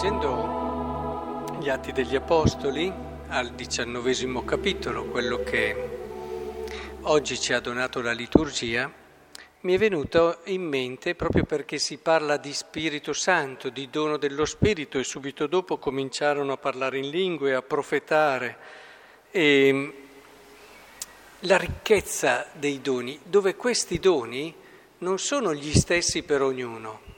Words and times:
leggendo 0.00 1.58
gli 1.58 1.68
Atti 1.68 1.90
degli 1.90 2.14
Apostoli 2.14 2.92
al 3.30 3.50
diciannovesimo 3.50 4.44
capitolo, 4.44 5.06
quello 5.06 5.42
che 5.42 5.88
oggi 7.00 7.36
ci 7.36 7.52
ha 7.52 7.58
donato 7.58 8.00
la 8.00 8.12
liturgia, 8.12 8.88
mi 9.62 9.74
è 9.74 9.76
venuto 9.76 10.38
in 10.44 10.62
mente 10.62 11.16
proprio 11.16 11.42
perché 11.42 11.78
si 11.78 11.96
parla 11.96 12.36
di 12.36 12.52
Spirito 12.52 13.12
Santo, 13.12 13.70
di 13.70 13.90
dono 13.90 14.18
dello 14.18 14.44
Spirito 14.44 15.00
e 15.00 15.02
subito 15.02 15.48
dopo 15.48 15.78
cominciarono 15.78 16.52
a 16.52 16.58
parlare 16.58 16.98
in 16.98 17.10
lingue, 17.10 17.56
a 17.56 17.62
profetare. 17.62 18.56
E 19.32 19.94
la 21.40 21.56
ricchezza 21.56 22.46
dei 22.52 22.80
doni, 22.80 23.18
dove 23.24 23.56
questi 23.56 23.98
doni 23.98 24.54
non 24.98 25.18
sono 25.18 25.52
gli 25.52 25.74
stessi 25.74 26.22
per 26.22 26.42
ognuno. 26.42 27.16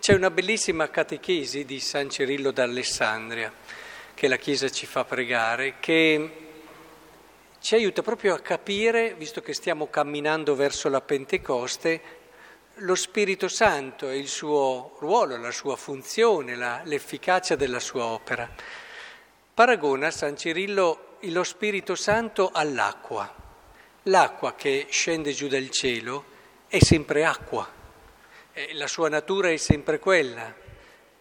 C'è 0.00 0.14
una 0.14 0.30
bellissima 0.30 0.88
catechesi 0.88 1.66
di 1.66 1.78
San 1.78 2.08
Cirillo 2.08 2.52
d'Alessandria 2.52 3.52
che 4.14 4.28
la 4.28 4.38
Chiesa 4.38 4.70
ci 4.70 4.86
fa 4.86 5.04
pregare, 5.04 5.74
che 5.78 6.30
ci 7.60 7.74
aiuta 7.74 8.00
proprio 8.00 8.32
a 8.32 8.38
capire, 8.38 9.12
visto 9.12 9.42
che 9.42 9.52
stiamo 9.52 9.90
camminando 9.90 10.54
verso 10.54 10.88
la 10.88 11.02
Pentecoste, 11.02 12.00
lo 12.76 12.94
Spirito 12.94 13.46
Santo 13.46 14.08
e 14.08 14.16
il 14.16 14.28
suo 14.28 14.96
ruolo, 15.00 15.36
la 15.36 15.50
sua 15.50 15.76
funzione, 15.76 16.56
la, 16.56 16.80
l'efficacia 16.84 17.54
della 17.54 17.78
sua 17.78 18.06
opera. 18.06 18.48
Paragona 19.52 20.10
San 20.10 20.34
Cirillo 20.34 21.18
lo 21.24 21.44
Spirito 21.44 21.94
Santo 21.94 22.48
all'acqua. 22.50 23.30
L'acqua 24.04 24.54
che 24.54 24.86
scende 24.88 25.32
giù 25.32 25.46
dal 25.46 25.68
cielo 25.68 26.24
è 26.68 26.78
sempre 26.82 27.26
acqua 27.26 27.79
eh, 28.52 28.74
la 28.74 28.86
sua 28.86 29.08
natura 29.08 29.50
è 29.50 29.56
sempre 29.56 29.98
quella, 29.98 30.54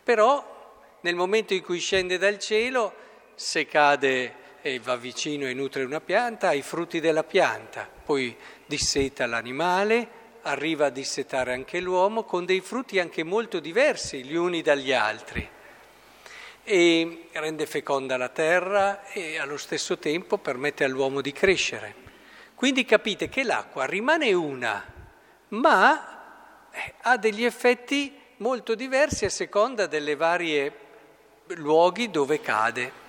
però 0.03 0.58
nel 1.02 1.16
momento 1.16 1.53
in 1.53 1.61
cui 1.61 1.80
scende 1.80 2.17
dal 2.17 2.39
cielo, 2.39 2.94
se 3.35 3.66
cade 3.66 4.35
e 4.61 4.80
va 4.80 4.97
vicino 4.97 5.47
e 5.47 5.53
nutre 5.53 5.83
una 5.83 6.02
pianta, 6.02 6.50
ha 6.50 6.53
i 6.53 6.61
frutti 6.61 7.00
della 7.00 7.23
pianta, 7.23 7.88
poi 8.03 8.35
disseta 8.66 9.25
l'animale, 9.25 10.17
arriva 10.41 10.88
a 10.88 10.89
dissetare 10.89 11.53
anche 11.53 11.80
l'uomo 11.80 12.23
con 12.23 12.45
dei 12.45 12.61
frutti 12.61 13.00
anche 13.00 13.23
molto 13.23 13.59
diversi 13.59 14.23
gli 14.23 14.35
uni 14.35 14.61
dagli 14.61 14.91
altri. 14.91 15.47
E 16.63 17.23
rende 17.31 17.66
feconda 17.66 18.17
la 18.17 18.30
terra 18.30 19.05
e 19.11 19.38
allo 19.39 19.57
stesso 19.57 19.97
tempo 19.97 20.38
permette 20.38 20.83
all'uomo 20.83 21.22
di 21.22 21.31
crescere. 21.31 22.07
Quindi 22.55 22.83
capite 22.83 23.30
che 23.30 23.44
l'acqua 23.44 23.85
rimane 23.85 24.33
una, 24.33 24.85
ma 25.50 26.19
ha 27.02 27.17
degli 27.17 27.44
effetti 27.44 28.17
molto 28.38 28.75
diversi 28.75 29.25
a 29.25 29.30
seconda 29.30 29.88
delle 29.88 30.16
varie 30.16 30.73
luoghi 31.48 32.09
dove 32.09 32.39
cade. 32.42 33.08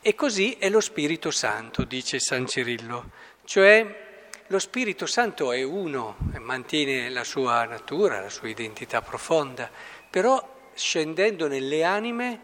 E 0.00 0.14
così 0.14 0.56
è 0.58 0.68
lo 0.68 0.80
Spirito 0.80 1.30
Santo, 1.30 1.84
dice 1.84 2.18
San 2.18 2.46
Cirillo, 2.46 3.10
cioè 3.44 4.10
lo 4.48 4.58
Spirito 4.58 5.06
Santo 5.06 5.52
è 5.52 5.62
uno, 5.62 6.16
mantiene 6.38 7.08
la 7.08 7.24
sua 7.24 7.64
natura, 7.64 8.20
la 8.20 8.28
sua 8.28 8.48
identità 8.48 9.00
profonda, 9.00 9.70
però 10.10 10.70
scendendo 10.74 11.48
nelle 11.48 11.84
anime 11.84 12.40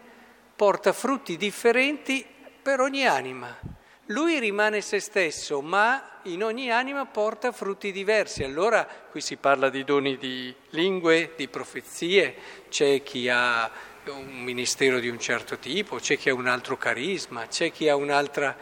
porta 0.55 0.93
frutti 0.93 1.37
differenti 1.37 2.25
per 2.61 2.79
ogni 2.79 3.05
anima. 3.05 3.68
Lui 4.11 4.39
rimane 4.39 4.81
se 4.81 4.99
stesso, 4.99 5.61
ma 5.61 6.21
in 6.23 6.43
ogni 6.43 6.71
anima 6.71 7.05
porta 7.05 7.51
frutti 7.51 7.91
diversi. 7.91 8.43
Allora 8.43 8.83
qui 8.85 9.21
si 9.21 9.35
parla 9.35 9.69
di 9.69 9.83
doni 9.83 10.17
di 10.17 10.53
lingue, 10.71 11.33
di 11.35 11.47
profezie, 11.47 12.35
c'è 12.69 13.03
chi 13.03 13.29
ha 13.29 13.69
un 14.05 14.41
ministero 14.41 14.99
di 14.99 15.09
un 15.09 15.19
certo 15.19 15.59
tipo, 15.59 15.97
c'è 15.97 16.17
chi 16.17 16.29
ha 16.29 16.33
un 16.33 16.47
altro 16.47 16.75
carisma, 16.75 17.45
c'è 17.47 17.71
chi 17.71 17.87
ha 17.87 17.95
un'altra... 17.95 18.57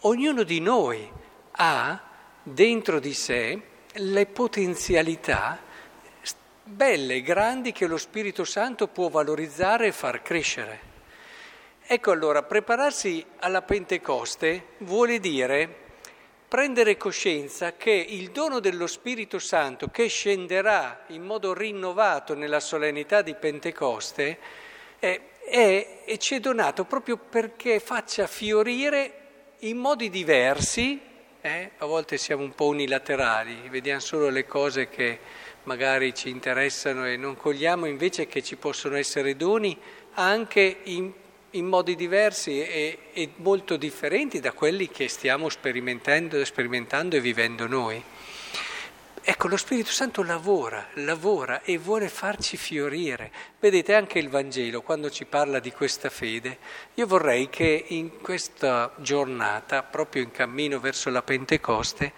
Ognuno 0.00 0.42
di 0.42 0.60
noi 0.60 1.10
ha 1.52 2.02
dentro 2.42 3.00
di 3.00 3.14
sé 3.14 3.60
le 3.92 4.26
potenzialità 4.26 5.58
belle, 6.64 7.22
grandi 7.22 7.72
che 7.72 7.86
lo 7.86 7.96
Spirito 7.96 8.44
Santo 8.44 8.88
può 8.88 9.08
valorizzare 9.08 9.86
e 9.86 9.92
far 9.92 10.20
crescere. 10.20 10.91
Ecco 11.92 12.10
allora, 12.10 12.42
prepararsi 12.42 13.22
alla 13.40 13.60
Pentecoste 13.60 14.68
vuole 14.78 15.20
dire 15.20 15.68
prendere 16.48 16.96
coscienza 16.96 17.76
che 17.76 17.90
il 17.90 18.30
dono 18.30 18.60
dello 18.60 18.86
Spirito 18.86 19.38
Santo 19.38 19.88
che 19.88 20.06
scenderà 20.06 21.04
in 21.08 21.20
modo 21.20 21.52
rinnovato 21.52 22.34
nella 22.34 22.60
solennità 22.60 23.20
di 23.20 23.34
Pentecoste 23.34 24.38
è, 24.98 25.20
è, 25.44 26.02
e 26.06 26.16
ci 26.16 26.36
è 26.36 26.40
donato 26.40 26.84
proprio 26.84 27.18
perché 27.18 27.78
faccia 27.78 28.26
fiorire 28.26 29.12
in 29.58 29.76
modi 29.76 30.08
diversi, 30.08 30.98
eh? 31.42 31.72
a 31.76 31.84
volte 31.84 32.16
siamo 32.16 32.42
un 32.42 32.54
po' 32.54 32.68
unilaterali, 32.68 33.68
vediamo 33.68 34.00
solo 34.00 34.30
le 34.30 34.46
cose 34.46 34.88
che 34.88 35.18
magari 35.64 36.14
ci 36.14 36.30
interessano 36.30 37.06
e 37.06 37.18
non 37.18 37.36
cogliamo 37.36 37.84
invece 37.84 38.26
che 38.26 38.42
ci 38.42 38.56
possono 38.56 38.96
essere 38.96 39.36
doni 39.36 39.78
anche 40.14 40.78
in 40.84 41.20
in 41.52 41.66
modi 41.66 41.94
diversi 41.94 42.62
e, 42.62 42.98
e, 43.12 43.30
molto 43.36 43.76
differenti 43.76 44.40
da 44.40 44.52
quelli 44.52 44.88
che 44.88 45.08
stiamo 45.08 45.48
sperimentando, 45.48 46.42
sperimentando 46.44 47.16
e 47.16 47.20
vivendo 47.20 47.66
noi. 47.66 48.02
Ecco, 49.24 49.46
lo 49.46 49.56
Spirito 49.56 49.90
Santo 49.90 50.24
lavora, 50.24 50.88
lavora 50.94 51.62
e 51.62 51.78
vuole 51.78 52.08
farci 52.08 52.56
fiorire. 52.56 53.30
Vedete 53.60 53.94
anche 53.94 54.18
il 54.18 54.28
Vangelo, 54.28 54.82
quando 54.82 55.10
ci 55.10 55.26
parla 55.26 55.60
di 55.60 55.70
questa 55.70 56.10
fede, 56.10 56.58
io 56.94 57.06
vorrei 57.06 57.48
che 57.48 57.84
in 57.88 58.20
questa 58.20 58.92
giornata, 58.98 59.84
proprio 59.84 60.22
in 60.22 60.32
cammino 60.32 60.80
verso 60.80 61.08
la 61.10 61.22
Pentecoste, 61.22 62.12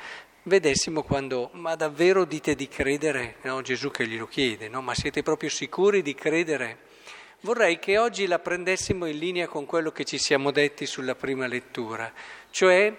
vedessimo 0.44 1.02
quando, 1.02 1.50
ma 1.52 1.74
davvero 1.74 2.24
dite 2.24 2.54
di 2.54 2.68
credere, 2.68 3.36
no? 3.42 3.60
Gesù 3.60 3.90
che 3.90 4.06
glielo 4.06 4.26
chiede, 4.26 4.68
no? 4.68 4.80
ma 4.80 4.94
siete 4.94 5.22
proprio 5.22 5.50
sicuri 5.50 6.00
di 6.00 6.14
credere? 6.14 6.92
Vorrei 7.44 7.78
che 7.78 7.98
oggi 7.98 8.26
la 8.26 8.38
prendessimo 8.38 9.04
in 9.04 9.18
linea 9.18 9.48
con 9.48 9.66
quello 9.66 9.92
che 9.92 10.04
ci 10.04 10.16
siamo 10.16 10.50
detti 10.50 10.86
sulla 10.86 11.14
prima 11.14 11.46
lettura, 11.46 12.10
cioè, 12.50 12.90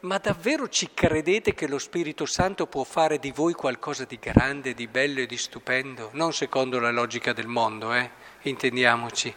ma 0.00 0.18
davvero 0.18 0.68
ci 0.68 0.88
credete 0.92 1.54
che 1.54 1.68
lo 1.68 1.78
Spirito 1.78 2.26
Santo 2.26 2.66
può 2.66 2.82
fare 2.82 3.20
di 3.20 3.30
voi 3.30 3.52
qualcosa 3.52 4.04
di 4.04 4.18
grande, 4.18 4.74
di 4.74 4.88
bello 4.88 5.20
e 5.20 5.26
di 5.26 5.36
stupendo? 5.36 6.10
Non 6.14 6.32
secondo 6.32 6.80
la 6.80 6.90
logica 6.90 7.32
del 7.32 7.46
mondo, 7.46 7.94
eh? 7.94 8.10
intendiamoci. 8.42 9.32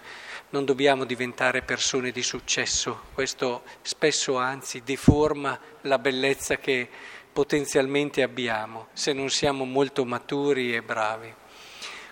Non 0.49 0.65
dobbiamo 0.65 1.05
diventare 1.05 1.61
persone 1.61 2.09
di 2.09 2.23
successo, 2.23 3.03
questo 3.13 3.61
spesso 3.83 4.35
anzi 4.35 4.81
deforma 4.81 5.59
la 5.81 5.99
bellezza 5.99 6.57
che 6.57 6.89
potenzialmente 7.31 8.23
abbiamo 8.23 8.87
se 8.93 9.13
non 9.13 9.29
siamo 9.29 9.63
molto 9.63 10.05
maturi 10.05 10.73
e 10.73 10.81
bravi. 10.81 11.31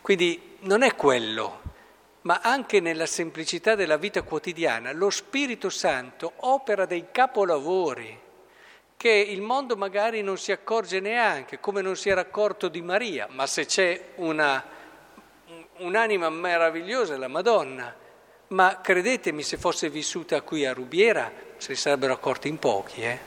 Quindi 0.04 0.58
non 0.60 0.84
è 0.84 0.94
quello 0.94 1.73
ma 2.24 2.40
anche 2.42 2.80
nella 2.80 3.06
semplicità 3.06 3.76
della 3.76 3.98
vita 3.98 4.22
quotidiana, 4.22 4.92
lo 4.92 5.10
Spirito 5.10 5.70
Santo 5.70 6.34
opera 6.38 6.86
dei 6.86 7.08
capolavori 7.12 8.20
che 8.96 9.10
il 9.10 9.42
mondo 9.42 9.76
magari 9.76 10.22
non 10.22 10.38
si 10.38 10.54
accorge 10.54 11.02
neanche, 11.02 11.60
come 11.60 11.82
non 11.82 11.98
si 11.98 12.10
era 12.10 12.22
accorto 12.22 12.70
di 12.70 12.82
Maria, 12.82 13.28
ma 13.30 13.46
se 13.46 13.66
c'è 13.66 14.12
una, 14.16 14.64
un'anima 15.80 16.30
meravigliosa 16.30 17.18
la 17.18 17.28
Madonna. 17.28 17.94
Ma 18.48 18.80
credetemi, 18.82 19.44
se 19.44 19.58
fosse 19.58 19.90
vissuta 19.90 20.42
qui 20.42 20.66
a 20.66 20.74
Rubiera, 20.74 21.30
se 21.58 21.76
sarebbero 21.76 22.14
accorti 22.14 22.48
in 22.48 22.60
pochi, 22.60 23.02
eh? 23.02 23.20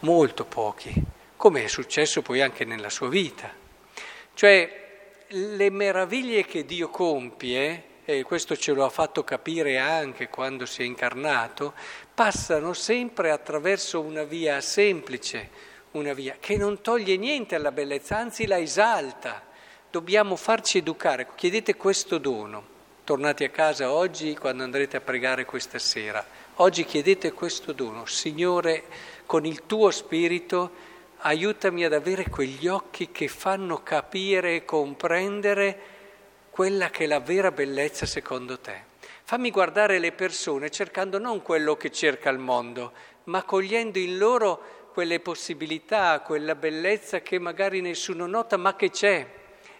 molto 0.00 0.44
pochi, 0.44 0.94
come 1.36 1.64
è 1.64 1.68
successo 1.68 2.22
poi 2.22 2.40
anche 2.40 2.64
nella 2.64 2.88
sua 2.88 3.08
vita. 3.08 3.50
Cioè, 4.32 4.85
le 5.30 5.70
meraviglie 5.70 6.44
che 6.44 6.64
Dio 6.64 6.88
compie, 6.88 7.94
e 8.04 8.22
questo 8.22 8.56
ce 8.56 8.72
lo 8.72 8.84
ha 8.84 8.88
fatto 8.88 9.24
capire 9.24 9.78
anche 9.78 10.28
quando 10.28 10.64
si 10.64 10.82
è 10.82 10.84
incarnato, 10.84 11.74
passano 12.14 12.72
sempre 12.72 13.32
attraverso 13.32 14.00
una 14.00 14.22
via 14.22 14.60
semplice, 14.60 15.50
una 15.92 16.12
via 16.12 16.36
che 16.38 16.56
non 16.56 16.80
toglie 16.80 17.16
niente 17.16 17.56
alla 17.56 17.72
bellezza, 17.72 18.16
anzi 18.18 18.46
la 18.46 18.58
esalta. 18.58 19.44
Dobbiamo 19.90 20.36
farci 20.36 20.78
educare. 20.78 21.26
Chiedete 21.34 21.74
questo 21.74 22.18
dono. 22.18 22.74
Tornate 23.02 23.44
a 23.44 23.50
casa 23.50 23.92
oggi 23.92 24.36
quando 24.36 24.62
andrete 24.62 24.96
a 24.96 25.00
pregare 25.00 25.44
questa 25.44 25.78
sera. 25.78 26.24
Oggi 26.56 26.84
chiedete 26.84 27.32
questo 27.32 27.72
dono. 27.72 28.04
Signore, 28.06 28.84
con 29.26 29.44
il 29.46 29.64
tuo 29.66 29.90
spirito 29.90 30.94
aiutami 31.18 31.84
ad 31.84 31.92
avere 31.92 32.28
quegli 32.28 32.66
occhi 32.66 33.10
che 33.10 33.28
fanno 33.28 33.82
capire 33.82 34.56
e 34.56 34.64
comprendere 34.64 35.78
quella 36.50 36.90
che 36.90 37.04
è 37.04 37.06
la 37.06 37.20
vera 37.20 37.50
bellezza 37.50 38.06
secondo 38.06 38.58
te. 38.58 38.94
Fammi 39.24 39.50
guardare 39.50 39.98
le 39.98 40.12
persone 40.12 40.70
cercando 40.70 41.18
non 41.18 41.42
quello 41.42 41.76
che 41.76 41.90
cerca 41.90 42.30
il 42.30 42.38
mondo, 42.38 42.92
ma 43.24 43.42
cogliendo 43.42 43.98
in 43.98 44.18
loro 44.18 44.88
quelle 44.92 45.20
possibilità, 45.20 46.20
quella 46.20 46.54
bellezza 46.54 47.20
che 47.20 47.38
magari 47.38 47.80
nessuno 47.80 48.26
nota, 48.26 48.56
ma 48.56 48.76
che 48.76 48.90
c'è. 48.90 49.26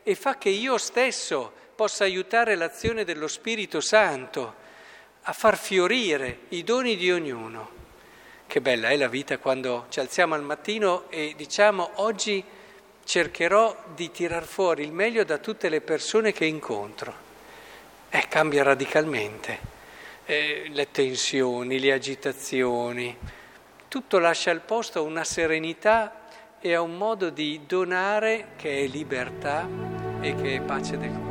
E 0.03 0.15
fa 0.15 0.37
che 0.37 0.49
io 0.49 0.77
stesso 0.79 1.53
possa 1.75 2.05
aiutare 2.05 2.57
l'azione 2.57 3.05
dello 3.05 3.29
Spirito 3.29 3.81
Santo 3.81 4.55
a 5.23 5.33
far 5.33 5.57
fiorire 5.57 6.41
i 6.49 6.65
doni 6.65 6.97
di 6.97 7.11
ognuno. 7.11 7.76
Che 8.47 8.61
bella 8.61 8.91
è 8.91 8.97
la 8.97 9.09
vita 9.09 9.39
quando 9.39 9.87
ci 9.89 9.99
alziamo 10.01 10.35
al 10.35 10.43
mattino 10.43 11.11
e 11.11 11.35
diciamo 11.37 11.91
oggi 11.97 12.43
cercherò 13.05 13.77
di 13.95 14.11
tirar 14.11 14.45
fuori 14.45 14.85
il 14.85 14.93
meglio 14.93 15.25
da 15.25 15.39
tutte 15.39 15.69
le 15.69 15.81
persone 15.81 16.33
che 16.33 16.45
incontro. 16.45 17.13
Eh, 18.09 18.27
cambia 18.29 18.63
radicalmente. 18.63 19.59
Eh, 20.25 20.71
le 20.71 20.91
tensioni, 20.91 21.79
le 21.81 21.93
agitazioni, 21.93 23.17
tutto 23.89 24.19
lascia 24.19 24.53
il 24.53 24.61
posto 24.61 25.01
a 25.01 25.03
una 25.03 25.25
serenità 25.25 26.27
e 26.61 26.73
a 26.73 26.81
un 26.81 26.97
modo 26.97 27.31
di 27.31 27.61
donare 27.67 28.49
che 28.57 28.85
è 28.85 28.87
libertà 28.87 29.69
e 30.21 30.35
che 30.35 30.57
è 30.57 30.61
pace 30.61 30.97
del 30.97 31.11
cuore. 31.11 31.26